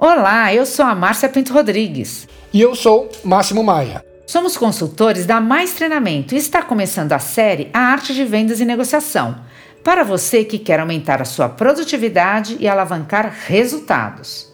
[0.00, 2.28] Olá, eu sou a Márcia Pinto Rodrigues.
[2.52, 4.00] E eu sou Máximo Maia.
[4.28, 8.64] Somos consultores da Mais Treinamento e está começando a série A Arte de Vendas e
[8.64, 9.40] Negociação,
[9.82, 14.46] para você que quer aumentar a sua produtividade e alavancar resultados.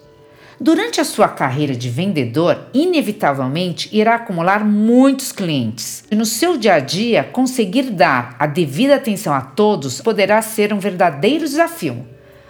[0.59, 6.05] Durante a sua carreira de vendedor, inevitavelmente irá acumular muitos clientes.
[6.11, 10.73] E no seu dia a dia, conseguir dar a devida atenção a todos poderá ser
[10.73, 12.09] um verdadeiro desafio.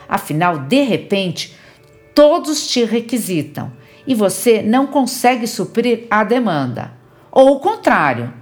[0.09, 1.64] Afinal, de repente,
[2.15, 3.73] todos te requisitam
[4.07, 6.93] e você não consegue suprir a demanda.
[7.31, 8.33] Ou o contrário,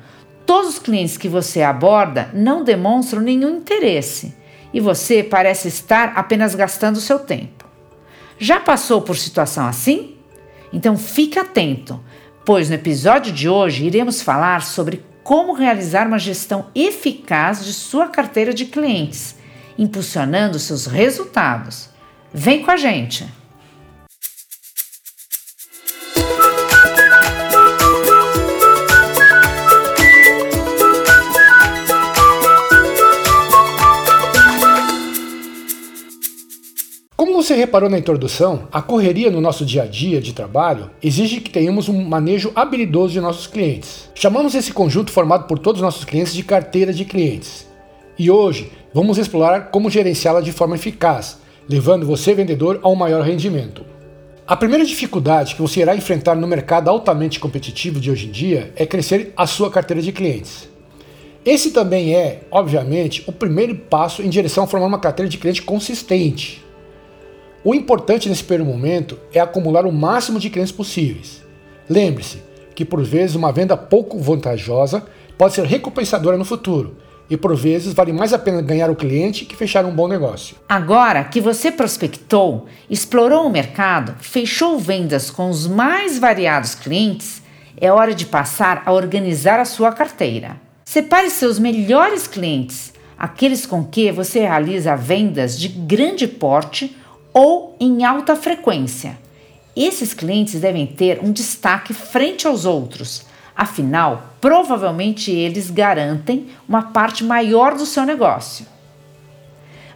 [0.44, 4.34] todos os clientes que você aborda não demonstram nenhum interesse
[4.72, 7.66] e você parece estar apenas gastando seu tempo.
[8.38, 10.16] Já passou por situação assim?
[10.72, 12.00] Então fique atento,
[12.44, 18.08] pois no episódio de hoje iremos falar sobre como realizar uma gestão eficaz de sua
[18.08, 19.36] carteira de clientes,
[19.78, 21.88] impulsionando seus resultados.
[22.34, 23.41] Vem com a gente!
[37.42, 41.50] Você reparou na introdução, a correria no nosso dia a dia de trabalho exige que
[41.50, 44.08] tenhamos um manejo habilidoso de nossos clientes.
[44.14, 47.66] Chamamos esse conjunto formado por todos os nossos clientes de carteira de clientes.
[48.16, 53.24] E hoje vamos explorar como gerenciá-la de forma eficaz, levando você, vendedor, a um maior
[53.24, 53.84] rendimento.
[54.46, 58.72] A primeira dificuldade que você irá enfrentar no mercado altamente competitivo de hoje em dia
[58.76, 60.68] é crescer a sua carteira de clientes.
[61.44, 65.62] Esse também é, obviamente, o primeiro passo em direção a formar uma carteira de cliente
[65.62, 66.62] consistente.
[67.64, 71.44] O importante nesse primeiro momento é acumular o máximo de clientes possíveis.
[71.88, 72.42] Lembre-se
[72.74, 75.06] que por vezes uma venda pouco vantajosa
[75.38, 76.96] pode ser recompensadora no futuro
[77.30, 80.56] e por vezes vale mais a pena ganhar o cliente que fechar um bom negócio.
[80.68, 87.42] Agora que você prospectou, explorou o mercado, fechou vendas com os mais variados clientes,
[87.80, 90.56] é hora de passar a organizar a sua carteira.
[90.84, 96.96] Separe seus melhores clientes, aqueles com que você realiza vendas de grande porte
[97.32, 99.18] ou em alta frequência.
[99.74, 103.24] Esses clientes devem ter um destaque frente aos outros,
[103.56, 108.66] afinal, provavelmente eles garantem uma parte maior do seu negócio.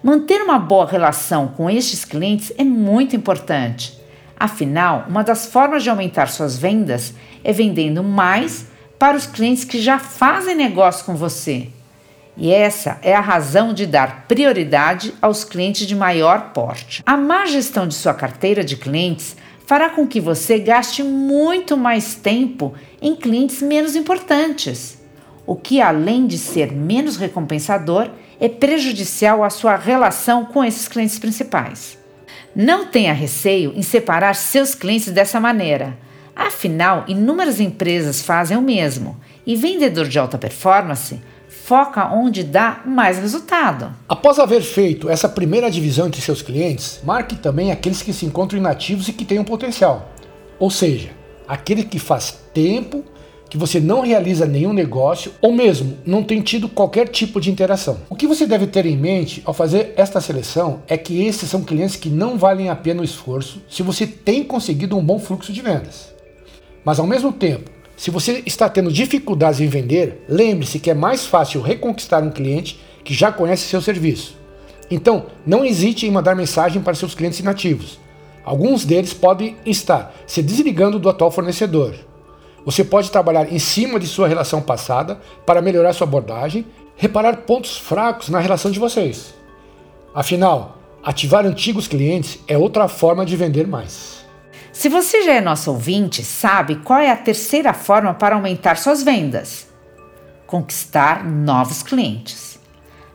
[0.03, 3.99] Manter uma boa relação com estes clientes é muito importante.
[4.39, 8.67] Afinal, uma das formas de aumentar suas vendas é vendendo mais
[8.99, 11.71] para os clientes que já fazem negócio com você
[12.37, 17.03] e essa é a razão de dar prioridade aos clientes de maior porte.
[17.07, 19.37] A má gestão de sua carteira de clientes
[19.67, 24.99] fará com que você gaste muito mais tempo em clientes menos importantes,
[25.47, 31.19] o que, além de ser menos recompensador, é prejudicial à sua relação com esses clientes
[31.19, 31.99] principais.
[32.55, 35.97] Não tenha receio em separar seus clientes dessa maneira.
[36.35, 41.21] Afinal, inúmeras empresas fazem o mesmo e vendedor de alta performance
[41.67, 43.93] foca onde dá mais resultado.
[44.09, 48.61] Após haver feito essa primeira divisão entre seus clientes, marque também aqueles que se encontram
[48.61, 50.13] inativos e que têm um potencial.
[50.61, 51.11] Ou seja,
[51.49, 53.03] aquele que faz tempo
[53.51, 57.99] que você não realiza nenhum negócio ou mesmo não tem tido qualquer tipo de interação.
[58.09, 61.65] O que você deve ter em mente ao fazer esta seleção é que esses são
[61.65, 65.53] clientes que não valem a pena o esforço se você tem conseguido um bom fluxo
[65.53, 66.15] de vendas.
[66.85, 71.25] Mas ao mesmo tempo, se você está tendo dificuldades em vender, lembre-se que é mais
[71.25, 74.37] fácil reconquistar um cliente que já conhece seu serviço.
[74.91, 77.99] Então, não hesite em mandar mensagem para seus clientes inativos.
[78.45, 81.95] Alguns deles podem estar se desligando do atual fornecedor.
[82.67, 87.79] Você pode trabalhar em cima de sua relação passada para melhorar sua abordagem, reparar pontos
[87.79, 89.35] fracos na relação de vocês.
[90.15, 94.26] Afinal, ativar antigos clientes é outra forma de vender mais.
[94.77, 99.03] Se você já é nosso ouvinte, sabe qual é a terceira forma para aumentar suas
[99.03, 99.67] vendas:
[100.47, 102.59] conquistar novos clientes.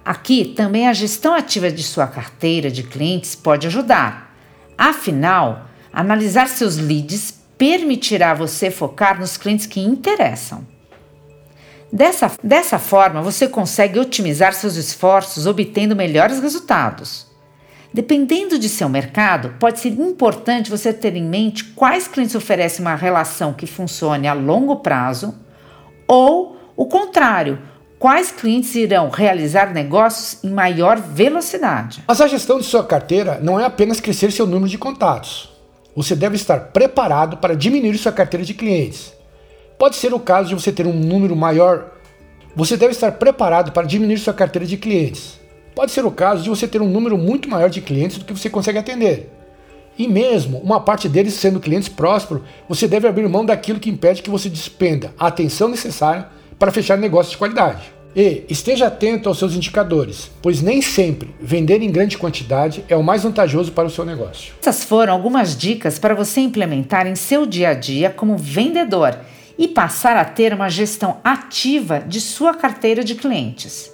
[0.04, 4.36] Aqui também a gestão ativa de sua carteira de clientes pode ajudar.
[4.76, 10.66] Afinal, analisar seus leads permitirá você focar nos clientes que interessam.
[11.94, 17.31] Dessa, dessa forma, você consegue otimizar seus esforços, obtendo melhores resultados.
[17.94, 22.96] Dependendo de seu mercado, pode ser importante você ter em mente quais clientes oferecem uma
[22.96, 25.36] relação que funcione a longo prazo
[26.08, 27.60] ou o contrário,
[28.00, 32.02] quais clientes irão realizar negócios em maior velocidade.
[32.08, 35.52] Mas a gestão de sua carteira não é apenas crescer seu número de contatos.
[35.94, 39.12] Você deve estar preparado para diminuir sua carteira de clientes.
[39.78, 41.92] Pode ser o caso de você ter um número maior.
[42.56, 45.41] Você deve estar preparado para diminuir sua carteira de clientes.
[45.76, 48.34] Pode ser o caso de você ter um número muito maior de clientes do que
[48.34, 49.32] você consegue atender.
[49.98, 54.22] E mesmo uma parte deles sendo clientes prósperos, você deve abrir mão daquilo que impede
[54.22, 56.28] que você despenda a atenção necessária
[56.58, 57.92] para fechar negócios de qualidade.
[58.16, 63.04] E esteja atento aos seus indicadores, pois nem sempre vender em grande quantidade é o
[63.04, 64.54] mais vantajoso para o seu negócio.
[64.60, 69.18] Essas foram algumas dicas para você implementar em seu dia a dia como vendedor
[69.58, 73.92] e passar a ter uma gestão ativa de sua carteira de clientes.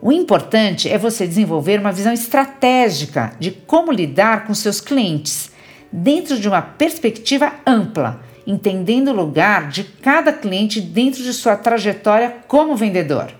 [0.00, 5.50] O importante é você desenvolver uma visão estratégica de como lidar com seus clientes,
[5.90, 12.36] dentro de uma perspectiva ampla, entendendo o lugar de cada cliente dentro de sua trajetória
[12.46, 13.32] como vendedor.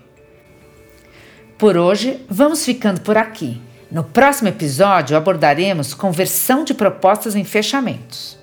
[1.56, 3.60] Por hoje, vamos ficando por aqui.
[3.90, 8.38] No próximo episódio abordaremos conversão de propostas em fechamentos.